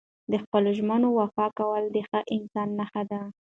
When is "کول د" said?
1.59-1.97